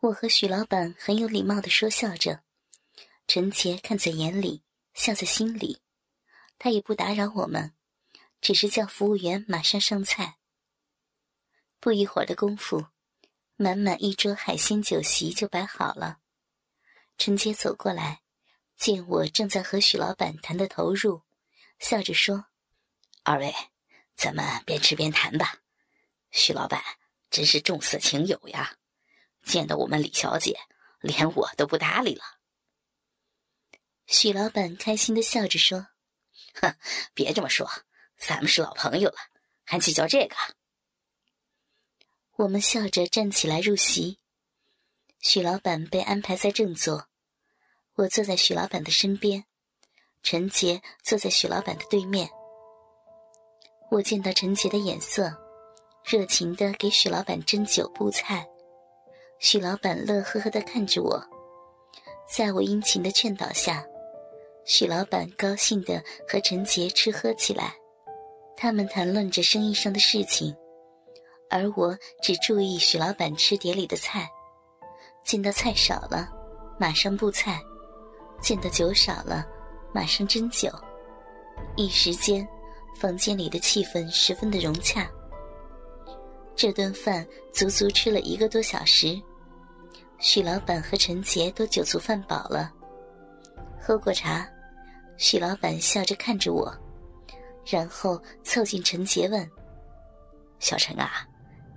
[0.00, 2.44] 我和许老板很有礼貌的说笑着，
[3.26, 4.62] 陈杰看在眼里，
[4.94, 5.82] 笑在心里，
[6.56, 7.74] 他也不打扰我们，
[8.40, 10.38] 只是叫服务员马上上菜。
[11.80, 12.86] 不一会儿的功夫，
[13.56, 16.18] 满满一桌海鲜酒席就摆好了。
[17.16, 18.22] 陈杰走过来，
[18.76, 21.22] 见我正在和许老板谈得投入，
[21.80, 22.46] 笑着说
[23.24, 23.52] ：“二位，
[24.14, 25.58] 咱们边吃边谈吧。
[26.30, 26.80] 许老板
[27.30, 28.77] 真是重色轻友呀。”
[29.48, 30.60] 见到我们李小姐，
[31.00, 32.22] 连我都不搭理了。
[34.06, 35.88] 许老板开心的笑着说
[36.60, 36.76] ：“哼，
[37.14, 37.66] 别这么说，
[38.18, 39.16] 咱们是老朋友了，
[39.64, 40.36] 还计较这个？”
[42.36, 44.18] 我们笑着站起来入席。
[45.20, 47.08] 许老板被安排在正座，
[47.94, 49.44] 我坐在许老板的身边，
[50.22, 52.30] 陈杰坐在许老板的对面。
[53.90, 55.34] 我见到陈杰的眼色，
[56.04, 58.46] 热情的给许老板斟酒布菜。
[59.40, 61.22] 许老板乐呵呵的看着我，
[62.28, 63.84] 在我殷勤的劝导下，
[64.64, 67.72] 许老板高兴的和陈杰吃喝起来。
[68.56, 70.52] 他们谈论着生意上的事情，
[71.48, 74.28] 而我只注意许老板吃碟里的菜。
[75.24, 76.28] 见到菜少了，
[76.76, 77.60] 马上布菜；
[78.42, 79.46] 见到酒少了，
[79.94, 80.68] 马上斟酒。
[81.76, 82.46] 一时间，
[82.96, 85.08] 房间里的气氛十分的融洽。
[86.56, 89.16] 这顿饭足足吃了一个多小时。
[90.20, 92.72] 许老板和陈杰都酒足饭饱了，
[93.80, 94.48] 喝过茶，
[95.16, 96.76] 许老板笑着看着我，
[97.64, 99.48] 然后凑近陈杰问
[100.58, 101.24] ：“小陈啊，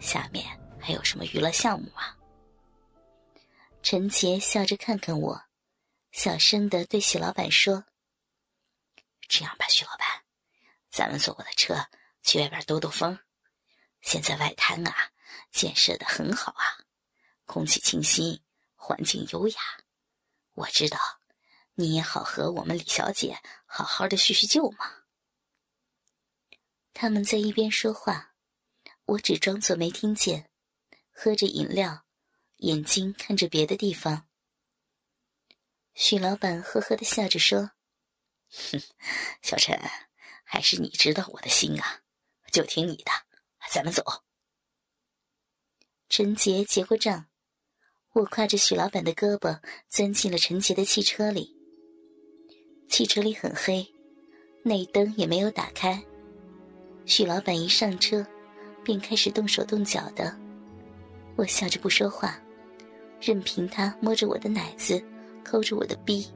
[0.00, 0.46] 下面
[0.80, 2.16] 还有什么娱乐项目啊？”
[3.82, 5.42] 陈杰笑着看看我，
[6.10, 7.84] 小声的对许老板说
[9.28, 10.06] ：“这样吧，许老板，
[10.90, 11.76] 咱们坐我的车
[12.22, 13.18] 去外边兜兜风。
[14.00, 14.94] 现在外滩啊，
[15.50, 16.80] 建设的很好啊。”
[17.52, 18.40] 空气清新，
[18.76, 19.60] 环境优雅。
[20.54, 20.98] 我知道，
[21.74, 25.02] 你也好和我们李小姐好好的叙叙旧嘛。
[26.94, 28.34] 他们在一边说话，
[29.04, 30.48] 我只装作没听见，
[31.10, 32.06] 喝着饮料，
[32.56, 34.26] 眼睛看着别的地方。
[35.92, 37.72] 许老板呵呵的笑着说
[38.48, 38.80] ：“哼，
[39.42, 39.78] 小陈，
[40.42, 42.00] 还是你知道我的心啊，
[42.50, 43.12] 就听你的，
[43.70, 44.02] 咱们走。”
[46.08, 47.28] 陈杰结过账。
[48.14, 49.58] 我挎着许老板的胳膊，
[49.88, 51.56] 钻进了陈杰的汽车里。
[52.86, 53.86] 汽车里很黑，
[54.62, 56.02] 内灯也没有打开。
[57.06, 58.26] 许老板一上车，
[58.84, 60.36] 便开始动手动脚的。
[61.36, 62.38] 我笑着不说话，
[63.18, 65.02] 任凭他摸着我的奶子，
[65.42, 66.26] 抠着我的逼。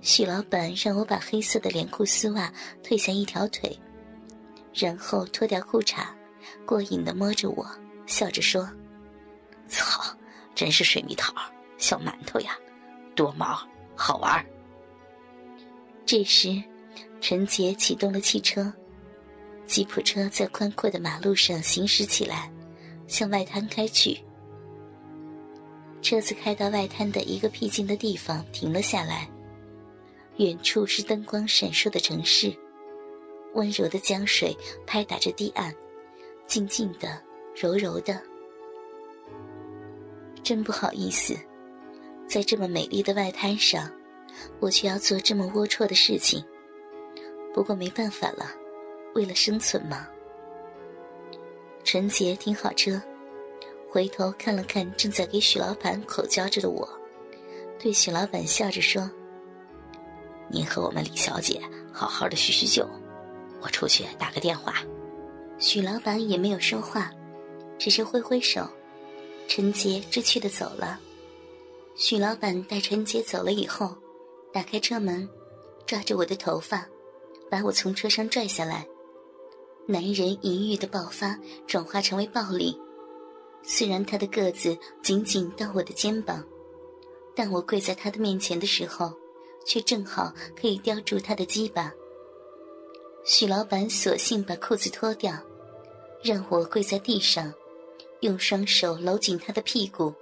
[0.00, 2.52] 许老板让我把黑色的连裤丝袜
[2.82, 3.78] 褪下一条腿，
[4.74, 6.04] 然后脱掉裤衩，
[6.66, 7.64] 过瘾的摸着我，
[8.06, 8.68] 笑着说
[9.68, 10.02] ：“操！”
[10.54, 11.34] 真是水蜜桃，
[11.78, 12.56] 小馒头呀，
[13.14, 13.58] 多毛，
[13.94, 14.44] 好玩。
[16.06, 16.62] 这时，
[17.20, 18.72] 陈杰启动了汽车，
[19.66, 22.52] 吉普车在宽阔的马路上行驶起来，
[23.06, 24.18] 向外滩开去。
[26.02, 29.28] 车子开到外滩的一个僻静的地方，停了下来。
[30.36, 32.54] 远处是灯光闪烁的城市，
[33.54, 34.56] 温柔的江水
[34.86, 35.74] 拍打着堤岸，
[36.46, 37.22] 静静的，
[37.56, 38.22] 柔柔的。
[40.44, 41.34] 真不好意思，
[42.28, 43.90] 在这么美丽的外滩上，
[44.60, 46.44] 我却要做这么龌龊的事情。
[47.54, 48.50] 不过没办法了，
[49.14, 50.06] 为了生存嘛。
[51.82, 53.00] 陈杰停好车，
[53.90, 56.86] 回头看了看正在给许老板口交着的我，
[57.78, 59.10] 对许老板笑着说
[60.50, 62.86] ：“您和我们李小姐好好的叙叙旧，
[63.62, 64.74] 我出去打个电话。”
[65.58, 67.10] 许老板也没有说话，
[67.78, 68.68] 只是挥挥手。
[69.46, 70.98] 陈杰知趣的走了，
[71.94, 73.94] 许老板带陈杰走了以后，
[74.52, 75.28] 打开车门，
[75.86, 76.88] 抓着我的头发，
[77.50, 78.86] 把我从车上拽下来。
[79.86, 82.76] 男人淫欲的爆发转化成为暴力。
[83.62, 86.44] 虽然他的个子仅仅到我的肩膀，
[87.36, 89.12] 但我跪在他的面前的时候，
[89.64, 91.92] 却正好可以叼住他的鸡巴。
[93.24, 95.32] 许老板索性把裤子脱掉，
[96.22, 97.52] 让我跪在地上。
[98.20, 100.14] 用双手搂紧他的屁股，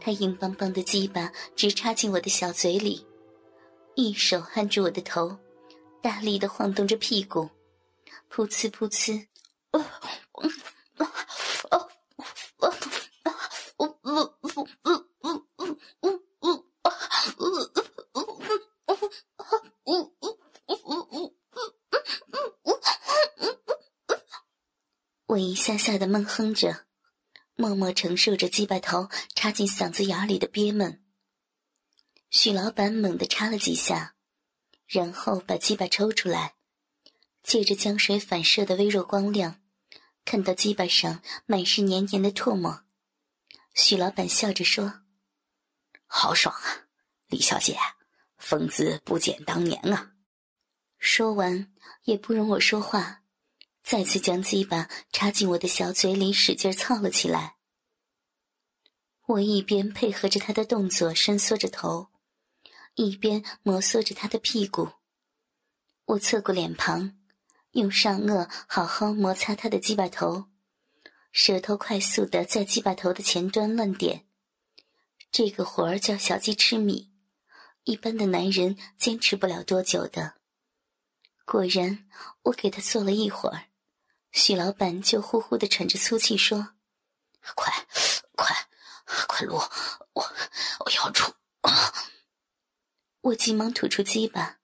[0.00, 3.06] 他硬邦邦的鸡巴直插进我的小嘴里，
[3.94, 5.36] 一手按住我的头，
[6.00, 7.48] 大力的晃动着屁股，
[8.30, 9.26] 噗呲噗呲。
[25.26, 26.84] 我一下下的闷哼着。
[27.62, 31.00] 默默承受着鸡巴头插进嗓子眼里的憋闷。
[32.28, 34.16] 许老板猛地插了几下，
[34.88, 36.56] 然后把鸡巴抽出来，
[37.44, 39.62] 借着江水反射的微弱光亮，
[40.24, 42.82] 看到鸡巴上满是黏黏的唾沫。
[43.74, 45.02] 许老板笑着说
[46.06, 46.88] ：“好爽啊，
[47.28, 47.78] 李小姐，
[48.38, 50.14] 风姿不减当年啊。”
[50.98, 51.72] 说完，
[52.02, 53.21] 也不容我说话，
[53.82, 57.56] 再次将鸡巴插进我的小嘴里，使劲操了起来。
[59.26, 62.08] 我一边配合着他的动作伸缩着头，
[62.94, 64.88] 一边摩挲着他的屁股。
[66.04, 67.16] 我侧过脸庞，
[67.72, 70.46] 用上颚好好摩擦他的鸡巴头，
[71.30, 74.26] 舌头快速的在鸡巴头的前端乱点。
[75.30, 77.10] 这个活儿叫小鸡吃米，
[77.84, 80.34] 一般的男人坚持不了多久的。
[81.44, 82.08] 果然，
[82.42, 83.68] 我给他做了一会儿，
[84.32, 86.74] 许老板就呼呼的喘着粗气说
[87.54, 87.86] ：“快，
[88.32, 88.54] 快！”
[89.28, 89.56] 快撸！
[89.56, 90.34] 我
[90.80, 91.34] 我要出！
[93.20, 94.58] 我急忙吐出鸡巴，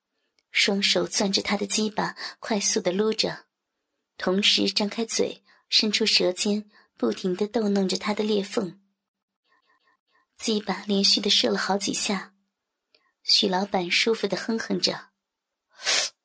[0.50, 3.46] 双手攥着他的鸡巴，快速的撸着，
[4.16, 8.80] 同时张开嘴，伸出舌尖，不停的逗弄着他的裂缝。
[10.38, 12.32] 鸡巴连续的射了好几下，
[13.22, 14.94] 许老板舒服的哼哼着，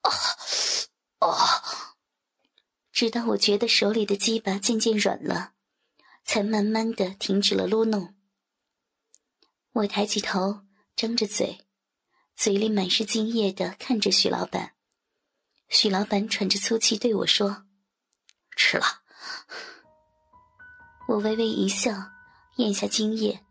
[0.02, 0.12] 啊
[1.20, 1.98] 啊！
[2.94, 5.50] 直到我觉得手里的鸡巴渐渐软了。
[6.26, 8.16] 才慢慢的停止了撸弄。
[9.74, 10.62] 我抬起头，
[10.96, 11.66] 张着嘴，
[12.36, 14.74] 嘴里满是惊讶的看着许老板。
[15.68, 17.66] 许老板喘着粗气对我说
[18.56, 19.02] ：“吃了。”
[21.10, 21.92] 我微微一笑，
[22.56, 23.44] 咽下精液。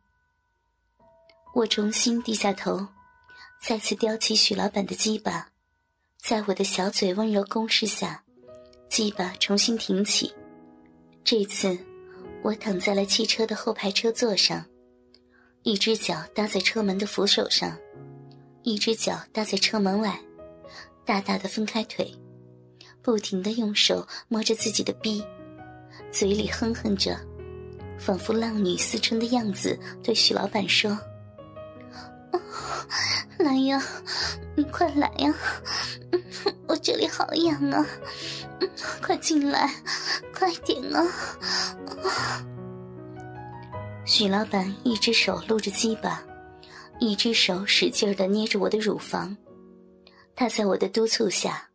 [1.54, 2.88] 我重新低下头，
[3.60, 5.52] 再次叼起许老板的鸡巴，
[6.16, 8.24] 在我的小嘴温柔攻势下，
[8.92, 10.30] 鸡巴重新挺起。
[11.24, 11.76] 这次。
[12.42, 14.62] 我躺在了汽车的后排车座上，
[15.62, 17.74] 一只脚搭在车门的扶手上，
[18.64, 20.20] 一只脚搭在车门外，
[21.06, 22.12] 大大的分开腿，
[23.00, 25.24] 不停的用手摸着自己的逼，
[26.10, 27.16] 嘴里哼哼着，
[27.96, 30.98] 仿佛浪女思春的样子，对许老板说
[33.38, 33.82] ：“来呀，
[34.56, 35.34] 你快来呀，
[36.66, 37.86] 我这里好痒啊，
[39.02, 39.70] 快进来，
[40.34, 41.04] 快点啊！”
[44.04, 46.22] 许老板一只手撸着鸡巴，
[46.98, 49.36] 一只手使劲的捏着我的乳房。
[50.34, 51.68] 他在我的督促下，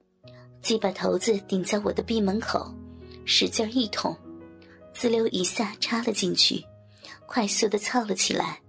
[0.62, 2.74] 鸡巴头子顶在我的闭门口，
[3.26, 4.16] 使劲一捅，
[4.94, 6.64] 滋溜一下插了进去，
[7.26, 8.60] 快速的操了起来。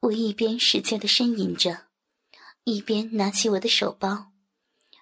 [0.00, 1.88] 我一边使劲的呻吟着，
[2.64, 4.32] 一边拿起我的手包。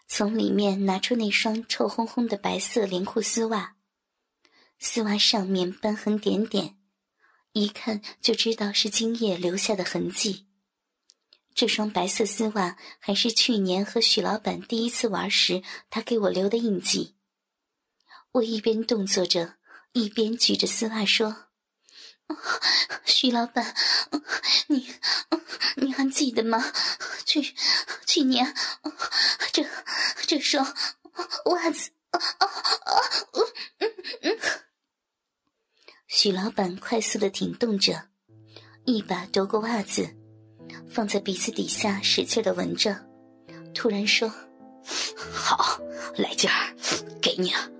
[0.08, 3.74] 从里面拿出那双臭烘烘的白色连裤丝袜，
[4.78, 6.78] 丝袜上面斑痕点点，
[7.52, 10.46] 一看就知道是精液留下的痕迹。
[11.54, 17.15] 这双白色丝袜还是去年和许老板第一次玩时他给我留的印记。
[18.36, 19.54] 我一边动作着，
[19.92, 21.48] 一边举着丝袜说
[23.06, 23.74] ：“许老板，
[24.66, 24.92] 你
[25.76, 26.62] 你还记得吗？
[27.24, 27.54] 去
[28.06, 28.54] 去年
[29.52, 29.64] 这……”
[30.26, 30.66] 这双
[31.46, 31.90] 袜子，
[36.08, 38.08] 许老板快速的挺动着，
[38.84, 40.14] 一把夺过袜子，
[40.90, 43.00] 放在鼻子底下使劲的闻着，
[43.72, 44.28] 突然说
[45.32, 45.80] ：“好，
[46.16, 46.76] 来劲儿，
[47.22, 47.70] 给你了。”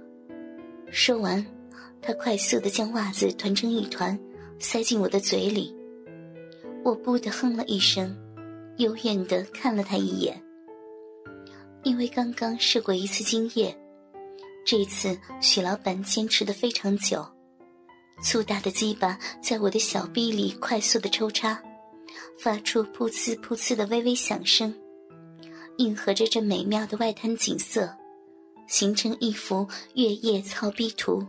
[0.99, 1.45] 说完，
[2.01, 4.19] 他快速的将袜子团成一团，
[4.59, 5.77] 塞进我的嘴里。
[6.83, 8.17] 我不的哼了一声，
[8.79, 10.43] 幽怨的看了他一眼。
[11.83, 13.77] 因为刚刚试过一次精液，
[14.65, 17.23] 这次许老板坚持的非常久，
[18.23, 21.63] 粗大的鸡巴在我的小臂里快速的抽插，
[22.41, 24.75] 发出噗呲噗呲的微微响声，
[25.77, 27.95] 应和着这美妙的外滩景色，
[28.67, 31.27] 形成一幅月夜操逼图。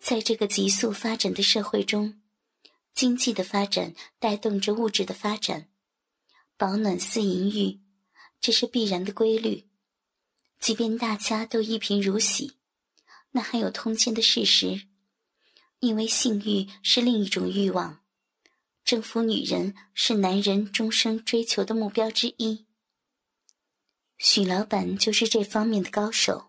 [0.00, 2.20] 在这个急速发展的社会中，
[2.94, 5.68] 经济的发展带动着物质的发展，
[6.56, 7.80] 保暖似淫欲。
[8.40, 9.68] 这是必然的规律，
[10.58, 12.54] 即便大家都一贫如洗，
[13.32, 14.86] 那还有通奸的事实。
[15.80, 18.00] 因为性欲是另一种欲望，
[18.82, 22.66] 征服女人是男人终生追求的目标之一。
[24.22, 26.44] 许老板就是这方面的高手，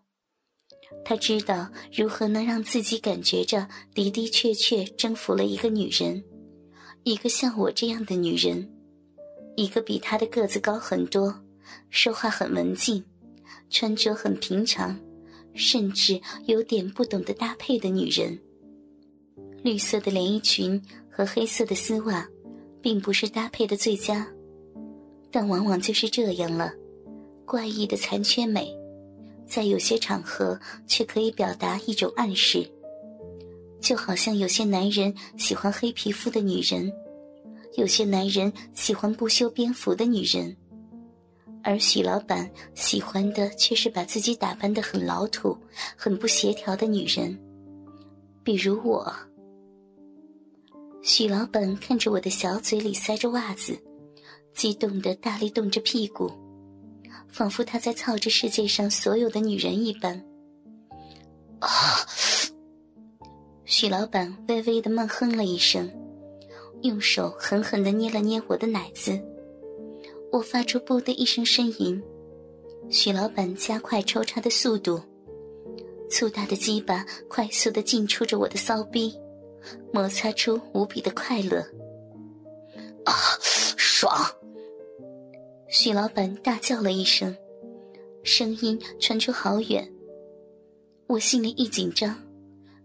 [1.06, 6.22] 他知道如何能让自己感觉着的的确确征服了一个女人，
[7.04, 8.70] 一个像我这样的女人，
[9.56, 11.34] 一个比他的个子高很多。
[11.90, 13.02] 说话很文静，
[13.70, 15.00] 穿着很平常，
[15.54, 18.38] 甚至有点不懂得搭配的女人。
[19.64, 22.28] 绿色的连衣裙和黑色的丝袜，
[22.82, 24.28] 并不是搭配的最佳，
[25.32, 26.74] 但往往就是这样了。
[27.52, 28.74] 怪异的残缺美，
[29.46, 32.66] 在有些场合却可以表达一种暗示，
[33.82, 36.90] 就好像有些男人喜欢黑皮肤的女人，
[37.76, 40.56] 有些男人喜欢不修边幅的女人，
[41.62, 45.58] 而许老板喜欢的却是把自己打扮的很老土、
[45.98, 47.38] 很不协调的女人，
[48.46, 49.14] 比如我。
[51.02, 53.78] 许老板看着我的小嘴里塞着袜子，
[54.54, 56.32] 激动的大力动着屁股，
[57.28, 60.24] 仿佛他在操着世界上所有的女人一般。
[61.60, 61.70] 啊！
[63.66, 65.90] 许老板微微的闷哼了一声，
[66.82, 69.20] 用手狠狠的捏了捏我的奶子。
[70.32, 72.02] 我发出“啵”的一声呻吟。
[72.90, 75.02] 许老板加快抽插的速度，
[76.10, 79.16] 粗大的鸡巴快速的进出着我的骚逼。
[79.94, 81.60] 摩擦出无比的快乐，
[83.06, 83.14] 啊，
[83.78, 84.12] 爽！
[85.84, 87.36] 许老板大叫了一声，
[88.24, 89.92] 声音传出好远。
[91.08, 92.16] 我心里一紧张，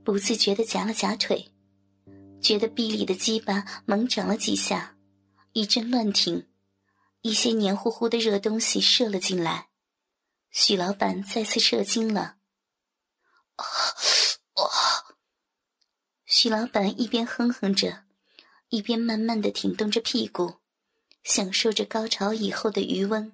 [0.03, 1.47] 不自觉的夹了夹腿，
[2.41, 4.97] 觉得臂里的鸡巴猛长了几下，
[5.53, 6.49] 一阵乱挺，
[7.21, 9.69] 一些黏糊糊的热东西射了进来。
[10.51, 12.39] 许老板再次射精了，
[13.57, 13.65] 啊，
[14.55, 14.65] 啊！
[16.25, 18.05] 许老板一边哼哼着，
[18.71, 20.55] 一边慢慢的挺动着屁股，
[21.27, 23.33] 享受着高潮以后的余温。